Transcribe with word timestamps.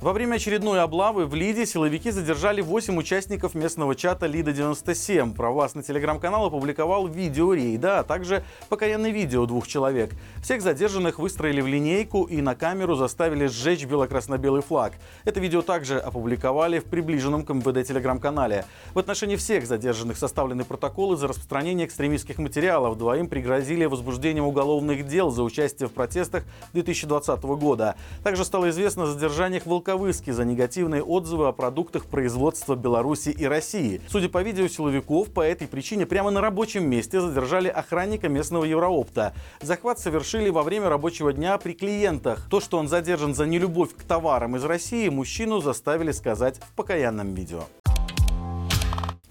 Во 0.00 0.14
время 0.14 0.36
очередной 0.36 0.80
облавы 0.80 1.26
в 1.26 1.34
Лиде 1.34 1.66
силовики 1.66 2.10
задержали 2.10 2.62
8 2.62 2.96
участников 2.96 3.54
местного 3.54 3.94
чата 3.94 4.24
Лида-97. 4.24 5.34
Провластный 5.34 5.82
телеграм-канал 5.82 6.46
опубликовал 6.46 7.06
видео 7.06 7.52
рейда, 7.52 7.98
а 7.98 8.02
также 8.02 8.42
покаянное 8.70 9.10
видео 9.10 9.44
двух 9.44 9.68
человек. 9.68 10.12
Всех 10.42 10.62
задержанных 10.62 11.18
выстроили 11.18 11.60
в 11.60 11.66
линейку 11.66 12.24
и 12.24 12.40
на 12.40 12.54
камеру 12.54 12.94
заставили 12.94 13.44
сжечь 13.44 13.84
бело-красно-белый 13.84 14.62
флаг. 14.62 14.94
Это 15.26 15.38
видео 15.38 15.60
также 15.60 15.98
опубликовали 15.98 16.78
в 16.78 16.84
приближенном 16.84 17.44
к 17.44 17.52
МВД 17.52 17.86
телеграм-канале. 17.86 18.64
В 18.94 18.98
отношении 18.98 19.36
всех 19.36 19.66
задержанных 19.66 20.16
составлены 20.16 20.64
протоколы 20.64 21.18
за 21.18 21.28
распространение 21.28 21.86
экстремистских 21.86 22.38
материалов. 22.38 22.96
Двоим 22.96 23.28
пригрозили 23.28 23.84
возбуждением 23.84 24.46
уголовных 24.46 25.06
дел 25.06 25.30
за 25.30 25.42
участие 25.42 25.90
в 25.90 25.92
протестах 25.92 26.44
2020 26.72 27.42
года. 27.42 27.96
Также 28.24 28.46
стало 28.46 28.70
известно 28.70 29.02
о 29.02 29.06
задержаниях 29.06 29.66
Волковыске 29.90 30.32
за 30.32 30.44
негативные 30.44 31.02
отзывы 31.02 31.48
о 31.48 31.52
продуктах 31.52 32.06
производства 32.06 32.76
Беларуси 32.76 33.30
и 33.30 33.44
России. 33.44 34.00
Судя 34.08 34.28
по 34.28 34.42
видео 34.42 34.68
силовиков, 34.68 35.30
по 35.30 35.40
этой 35.40 35.66
причине 35.66 36.06
прямо 36.06 36.30
на 36.30 36.40
рабочем 36.40 36.88
месте 36.88 37.20
задержали 37.20 37.68
охранника 37.68 38.28
местного 38.28 38.64
Евроопта. 38.64 39.34
Захват 39.60 39.98
совершили 39.98 40.48
во 40.48 40.62
время 40.62 40.88
рабочего 40.88 41.32
дня 41.32 41.58
при 41.58 41.72
клиентах. 41.72 42.48
То, 42.48 42.60
что 42.60 42.78
он 42.78 42.88
задержан 42.88 43.34
за 43.34 43.46
нелюбовь 43.46 43.94
к 43.94 44.02
товарам 44.02 44.56
из 44.56 44.64
России, 44.64 45.08
мужчину 45.08 45.60
заставили 45.60 46.12
сказать 46.12 46.60
в 46.60 46.72
покаянном 46.74 47.34
видео. 47.34 47.64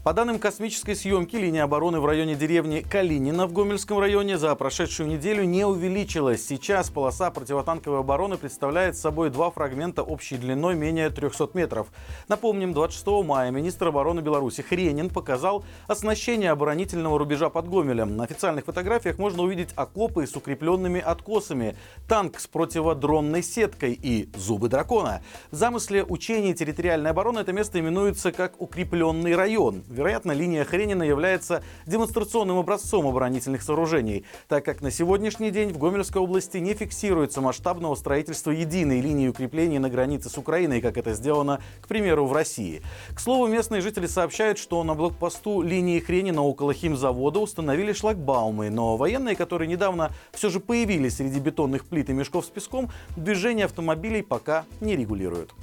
По 0.09 0.13
данным 0.13 0.39
космической 0.39 0.95
съемки, 0.95 1.35
линия 1.35 1.65
обороны 1.65 1.99
в 1.99 2.05
районе 2.07 2.33
деревни 2.33 2.79
Калинина 2.81 3.45
в 3.45 3.53
Гомельском 3.53 3.99
районе 3.99 4.39
за 4.39 4.55
прошедшую 4.55 5.07
неделю 5.07 5.43
не 5.43 5.65
увеличилась. 5.65 6.43
Сейчас 6.47 6.89
полоса 6.89 7.29
противотанковой 7.29 7.99
обороны 7.99 8.37
представляет 8.37 8.97
собой 8.97 9.29
два 9.29 9.51
фрагмента 9.51 10.01
общей 10.01 10.37
длиной 10.37 10.73
менее 10.73 11.11
300 11.11 11.51
метров. 11.53 11.89
Напомним, 12.27 12.73
26 12.73 13.23
мая 13.23 13.51
министр 13.51 13.89
обороны 13.89 14.21
Беларуси 14.21 14.63
Хренин 14.63 15.11
показал 15.11 15.63
оснащение 15.85 16.49
оборонительного 16.49 17.19
рубежа 17.19 17.51
под 17.51 17.69
Гомелем. 17.69 18.17
На 18.17 18.23
официальных 18.23 18.65
фотографиях 18.65 19.19
можно 19.19 19.43
увидеть 19.43 19.69
окопы 19.75 20.25
с 20.25 20.35
укрепленными 20.35 20.99
откосами, 20.99 21.77
танк 22.07 22.39
с 22.39 22.47
противодронной 22.47 23.43
сеткой 23.43 23.93
и 23.93 24.27
зубы 24.35 24.69
дракона. 24.69 25.21
В 25.51 25.55
замысле 25.55 26.03
учений 26.03 26.55
территориальной 26.55 27.11
обороны 27.11 27.41
это 27.41 27.53
место 27.53 27.79
именуется 27.79 28.31
как 28.31 28.59
укрепленный 28.59 29.35
район. 29.35 29.83
Вероятно, 29.99 30.31
линия 30.31 30.63
Хренина 30.63 31.03
является 31.03 31.61
демонстрационным 31.85 32.57
образцом 32.57 33.05
оборонительных 33.05 33.61
сооружений, 33.61 34.23
так 34.47 34.63
как 34.63 34.79
на 34.79 34.91
сегодняшний 34.91 35.51
день 35.51 35.73
в 35.73 35.77
Гомельской 35.77 36.21
области 36.21 36.55
не 36.55 36.73
фиксируется 36.73 37.41
масштабного 37.41 37.95
строительства 37.95 38.51
единой 38.51 39.01
линии 39.01 39.27
укреплений 39.27 39.77
на 39.77 39.89
границе 39.89 40.29
с 40.29 40.37
Украиной, 40.37 40.79
как 40.79 40.95
это 40.95 41.13
сделано, 41.15 41.59
к 41.81 41.89
примеру, 41.89 42.27
в 42.27 42.31
России. 42.31 42.81
К 43.13 43.19
слову, 43.19 43.47
местные 43.47 43.81
жители 43.81 44.07
сообщают, 44.07 44.57
что 44.57 44.81
на 44.85 44.95
блокпосту 44.95 45.61
линии 45.61 45.99
Хренина 45.99 46.43
около 46.43 46.73
химзавода 46.73 47.39
установили 47.39 47.91
шлагбаумы, 47.91 48.69
но 48.69 48.95
военные, 48.95 49.35
которые 49.35 49.67
недавно 49.67 50.11
все 50.31 50.49
же 50.49 50.61
появились 50.61 51.17
среди 51.17 51.41
бетонных 51.41 51.83
плит 51.83 52.09
и 52.09 52.13
мешков 52.13 52.45
с 52.45 52.47
песком, 52.47 52.89
движение 53.17 53.65
автомобилей 53.65 54.21
пока 54.21 54.63
не 54.79 54.95
регулируют. 54.95 55.53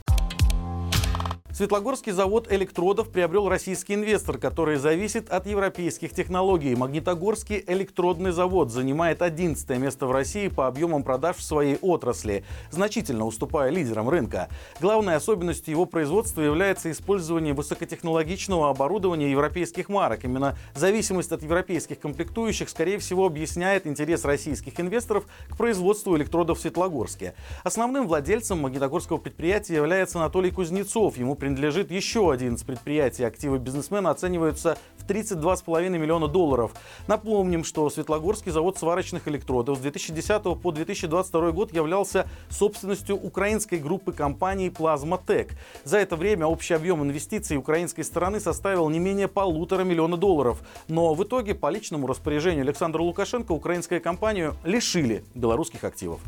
Светлогорский 1.57 2.13
завод 2.13 2.53
электродов 2.53 3.09
приобрел 3.09 3.49
российский 3.49 3.95
инвестор, 3.95 4.37
который 4.37 4.77
зависит 4.77 5.31
от 5.31 5.47
европейских 5.47 6.13
технологий. 6.13 6.75
Магнитогорский 6.75 7.65
электродный 7.67 8.33
завод 8.33 8.71
занимает 8.71 9.23
11 9.23 9.67
место 9.79 10.07
в 10.07 10.13
России 10.13 10.49
по 10.49 10.67
объемам 10.67 11.03
продаж 11.03 11.37
в 11.37 11.43
своей 11.43 11.79
отрасли, 11.81 12.45
значительно 12.71 13.25
уступая 13.25 13.71
лидерам 13.71 14.11
рынка. 14.11 14.51
Главной 14.83 15.15
особенностью 15.15 15.73
его 15.73 15.87
производства 15.87 16.43
является 16.43 16.91
использование 16.91 17.55
высокотехнологичного 17.55 18.69
оборудования 18.69 19.31
европейских 19.31 19.89
марок. 19.89 20.27
Именно 20.27 20.59
зависимость 20.75 21.33
от 21.33 21.43
европейских 21.43 22.01
комплектующих, 22.01 22.69
скорее 22.69 22.99
всего, 22.99 23.25
объясняет 23.25 23.87
интерес 23.87 24.27
российских 24.27 24.79
инвесторов 24.79 25.25
к 25.49 25.57
производству 25.57 26.19
электродов 26.19 26.59
в 26.59 26.61
Светлогорске. 26.61 27.33
Основным 27.65 28.09
владельцем 28.09 28.59
магнитогорского 28.59 29.17
предприятия 29.17 29.77
является 29.77 30.19
Анатолий 30.19 30.51
Кузнецов. 30.51 31.17
Ему 31.17 31.35
принадлежит 31.47 31.93
еще 31.93 32.33
один 32.33 32.57
из 32.57 32.65
предприятий. 32.65 33.23
Активы 33.23 33.59
бизнесмена 33.59 34.11
оцениваются 34.11 34.77
в 34.99 35.09
32,5 35.09 35.91
миллиона 35.91 36.27
долларов. 36.27 36.73
Напомним, 37.07 37.63
что 37.63 37.89
Светлогорский 37.89 38.51
завод 38.51 38.79
сварочных 38.79 39.29
электродов 39.29 39.79
с 39.79 39.81
2010 39.81 40.43
по 40.61 40.73
2022 40.73 41.53
год 41.53 41.73
являлся 41.73 42.27
собственностью 42.51 43.15
украинской 43.15 43.77
группы 43.77 44.13
компаний 44.13 44.71
«Плазматек». 44.71 45.53
За 45.85 45.99
это 45.99 46.17
время 46.17 46.47
общий 46.47 46.75
объем 46.75 47.05
инвестиций 47.05 47.57
украинской 47.57 48.03
стороны 48.03 48.41
составил 48.41 48.89
не 48.89 48.99
менее 48.99 49.29
полутора 49.29 49.85
миллиона 49.85 50.17
долларов. 50.17 50.59
Но 50.89 51.15
в 51.15 51.23
итоге 51.23 51.55
по 51.55 51.71
личному 51.71 52.09
распоряжению 52.09 52.63
Александра 52.63 53.01
Лукашенко 53.03 53.53
украинскую 53.53 54.03
компанию 54.03 54.57
лишили 54.65 55.25
белорусских 55.37 55.85
активов. 55.85 56.19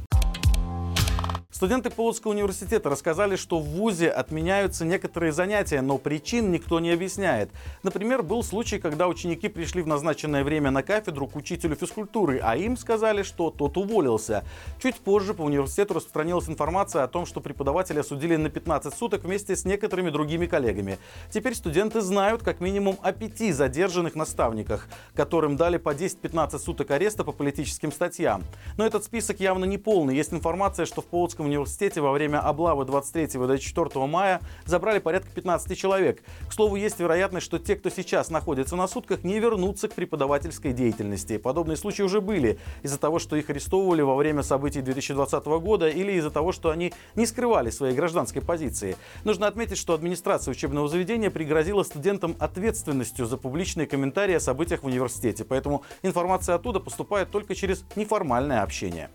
Студенты 1.58 1.90
Полоцкого 1.90 2.30
университета 2.30 2.88
рассказали, 2.88 3.34
что 3.34 3.58
в 3.58 3.64
ВУЗе 3.64 4.10
отменяются 4.10 4.84
некоторые 4.84 5.32
занятия, 5.32 5.80
но 5.80 5.98
причин 5.98 6.52
никто 6.52 6.78
не 6.78 6.92
объясняет. 6.92 7.50
Например, 7.82 8.22
был 8.22 8.44
случай, 8.44 8.78
когда 8.78 9.08
ученики 9.08 9.48
пришли 9.48 9.82
в 9.82 9.88
назначенное 9.88 10.44
время 10.44 10.70
на 10.70 10.84
кафедру 10.84 11.26
к 11.26 11.34
учителю 11.34 11.74
физкультуры, 11.74 12.38
а 12.40 12.56
им 12.56 12.76
сказали, 12.76 13.24
что 13.24 13.50
тот 13.50 13.76
уволился. 13.76 14.44
Чуть 14.80 14.94
позже 15.00 15.34
по 15.34 15.42
университету 15.42 15.94
распространилась 15.94 16.48
информация 16.48 17.02
о 17.02 17.08
том, 17.08 17.26
что 17.26 17.40
преподавателя 17.40 18.02
осудили 18.02 18.36
на 18.36 18.50
15 18.50 18.94
суток 18.94 19.24
вместе 19.24 19.56
с 19.56 19.64
некоторыми 19.64 20.10
другими 20.10 20.46
коллегами. 20.46 20.98
Теперь 21.28 21.56
студенты 21.56 22.02
знают 22.02 22.44
как 22.44 22.60
минимум 22.60 22.98
о 23.02 23.10
пяти 23.10 23.50
задержанных 23.50 24.14
наставниках, 24.14 24.86
которым 25.12 25.56
дали 25.56 25.78
по 25.78 25.92
10-15 25.92 26.56
суток 26.60 26.92
ареста 26.92 27.24
по 27.24 27.32
политическим 27.32 27.90
статьям. 27.90 28.44
Но 28.76 28.86
этот 28.86 29.02
список 29.02 29.40
явно 29.40 29.64
не 29.64 29.76
полный. 29.76 30.14
Есть 30.14 30.32
информация, 30.32 30.86
что 30.86 31.02
в 31.02 31.06
Полоцком 31.06 31.47
университете 31.48 32.00
во 32.00 32.12
время 32.12 32.38
облавы 32.38 32.84
23 32.84 33.24
и 33.24 33.46
24 33.46 34.06
мая 34.06 34.40
забрали 34.64 34.98
порядка 34.98 35.30
15 35.34 35.76
человек. 35.76 36.22
К 36.48 36.52
слову, 36.52 36.76
есть 36.76 36.98
вероятность, 37.00 37.46
что 37.46 37.58
те, 37.58 37.76
кто 37.76 37.90
сейчас 37.90 38.30
находится 38.30 38.76
на 38.76 38.86
сутках, 38.86 39.24
не 39.24 39.40
вернутся 39.40 39.88
к 39.88 39.94
преподавательской 39.94 40.72
деятельности. 40.72 41.38
Подобные 41.38 41.76
случаи 41.76 42.02
уже 42.02 42.20
были 42.20 42.58
из-за 42.82 42.98
того, 42.98 43.18
что 43.18 43.36
их 43.36 43.50
арестовывали 43.50 44.02
во 44.02 44.14
время 44.14 44.42
событий 44.42 44.80
2020 44.80 45.44
года 45.46 45.88
или 45.88 46.12
из-за 46.12 46.30
того, 46.30 46.52
что 46.52 46.70
они 46.70 46.92
не 47.14 47.26
скрывали 47.26 47.70
своей 47.70 47.94
гражданской 47.94 48.42
позиции. 48.42 48.96
Нужно 49.24 49.46
отметить, 49.46 49.78
что 49.78 49.94
администрация 49.94 50.52
учебного 50.52 50.88
заведения 50.88 51.30
пригрозила 51.30 51.82
студентам 51.82 52.36
ответственностью 52.38 53.26
за 53.26 53.36
публичные 53.36 53.86
комментарии 53.86 54.34
о 54.34 54.40
событиях 54.40 54.82
в 54.82 54.86
университете. 54.86 55.44
Поэтому 55.44 55.82
информация 56.02 56.54
оттуда 56.54 56.80
поступает 56.80 57.30
только 57.30 57.54
через 57.54 57.84
неформальное 57.96 58.62
общение. 58.62 59.10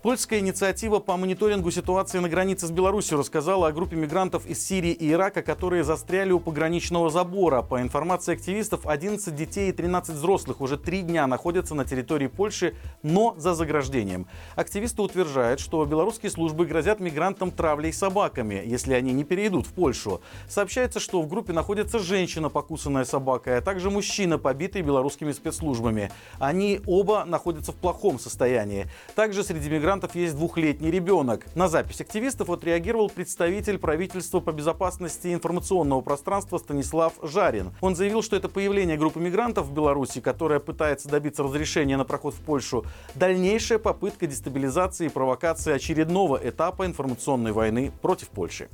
Польская 0.00 0.38
инициатива 0.38 1.00
по 1.00 1.16
мониторингу 1.16 1.72
ситуации 1.72 2.20
на 2.20 2.28
границе 2.28 2.68
с 2.68 2.70
Беларусью 2.70 3.18
рассказала 3.18 3.66
о 3.66 3.72
группе 3.72 3.96
мигрантов 3.96 4.46
из 4.46 4.64
Сирии 4.64 4.92
и 4.92 5.10
Ирака, 5.10 5.42
которые 5.42 5.82
застряли 5.82 6.30
у 6.30 6.38
пограничного 6.38 7.10
забора. 7.10 7.62
По 7.62 7.82
информации 7.82 8.34
активистов, 8.34 8.86
11 8.86 9.34
детей 9.34 9.70
и 9.70 9.72
13 9.72 10.14
взрослых 10.14 10.60
уже 10.60 10.76
три 10.76 11.02
дня 11.02 11.26
находятся 11.26 11.74
на 11.74 11.84
территории 11.84 12.28
Польши, 12.28 12.76
но 13.02 13.34
за 13.38 13.54
заграждением. 13.54 14.28
Активисты 14.54 15.02
утверждают, 15.02 15.58
что 15.58 15.84
белорусские 15.84 16.30
службы 16.30 16.64
грозят 16.64 17.00
мигрантам 17.00 17.50
травлей 17.50 17.92
собаками, 17.92 18.62
если 18.64 18.94
они 18.94 19.12
не 19.12 19.24
перейдут 19.24 19.66
в 19.66 19.72
Польшу. 19.72 20.20
Сообщается, 20.48 21.00
что 21.00 21.20
в 21.20 21.26
группе 21.26 21.52
находится 21.52 21.98
женщина, 21.98 22.50
покусанная 22.50 23.04
собакой, 23.04 23.58
а 23.58 23.62
также 23.62 23.90
мужчина, 23.90 24.38
побитый 24.38 24.82
белорусскими 24.82 25.32
спецслужбами. 25.32 26.12
Они 26.38 26.80
оба 26.86 27.24
находятся 27.24 27.72
в 27.72 27.76
плохом 27.76 28.20
состоянии. 28.20 28.86
Также 29.16 29.42
среди 29.42 29.68
мигрантов 29.68 29.87
мигрантов 29.88 30.14
есть 30.14 30.36
двухлетний 30.36 30.90
ребенок. 30.90 31.46
На 31.54 31.66
запись 31.66 32.02
активистов 32.02 32.50
отреагировал 32.50 33.08
представитель 33.08 33.78
правительства 33.78 34.40
по 34.40 34.52
безопасности 34.52 35.32
информационного 35.32 36.02
пространства 36.02 36.58
Станислав 36.58 37.14
Жарин. 37.22 37.72
Он 37.80 37.96
заявил, 37.96 38.22
что 38.22 38.36
это 38.36 38.50
появление 38.50 38.98
группы 38.98 39.18
мигрантов 39.18 39.68
в 39.68 39.72
Беларуси, 39.72 40.20
которая 40.20 40.60
пытается 40.60 41.08
добиться 41.08 41.42
разрешения 41.42 41.96
на 41.96 42.04
проход 42.04 42.34
в 42.34 42.40
Польшу, 42.40 42.84
дальнейшая 43.14 43.78
попытка 43.78 44.26
дестабилизации 44.26 45.06
и 45.06 45.08
провокации 45.08 45.72
очередного 45.72 46.38
этапа 46.42 46.84
информационной 46.84 47.52
войны 47.52 47.90
против 48.02 48.28
Польши. 48.28 48.68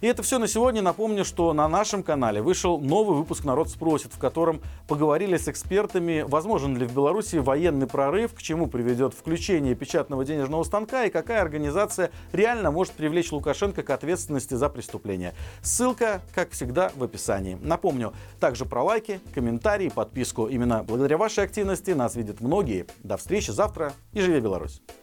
И 0.00 0.06
это 0.06 0.22
все 0.22 0.38
на 0.38 0.46
сегодня. 0.46 0.80
Напомню, 0.80 1.24
что 1.24 1.52
на 1.52 1.66
нашем 1.68 2.04
канале 2.04 2.40
вышел 2.40 2.78
новый 2.78 3.16
выпуск 3.16 3.42
«Народ 3.42 3.68
спросит», 3.68 4.14
в 4.14 4.18
котором 4.18 4.60
поговорили 4.86 5.36
с 5.36 5.48
экспертами, 5.48 6.24
возможен 6.24 6.76
ли 6.76 6.86
в 6.86 6.94
Беларуси 6.94 7.34
военный 7.34 7.88
прорыв, 7.88 8.32
к 8.32 8.40
чему 8.40 8.68
приведет 8.68 9.12
включение 9.12 9.74
печатного 9.74 10.24
денежного 10.24 10.62
станка 10.62 11.06
и 11.06 11.10
какая 11.10 11.42
организация 11.42 12.12
реально 12.30 12.70
может 12.70 12.92
привлечь 12.92 13.32
Лукашенко 13.32 13.82
к 13.82 13.90
ответственности 13.90 14.54
за 14.54 14.68
преступление. 14.68 15.34
Ссылка, 15.62 16.20
как 16.32 16.52
всегда, 16.52 16.92
в 16.94 17.02
описании. 17.02 17.58
Напомню, 17.60 18.12
также 18.38 18.66
про 18.66 18.84
лайки, 18.84 19.18
комментарии, 19.34 19.88
подписку. 19.88 20.46
Именно 20.46 20.84
благодаря 20.84 21.18
вашей 21.18 21.42
активности 21.42 21.90
нас 21.90 22.14
видят 22.14 22.40
многие. 22.40 22.86
До 23.02 23.16
встречи 23.16 23.50
завтра 23.50 23.92
и 24.12 24.20
живи 24.20 24.38
Беларусь! 24.38 24.80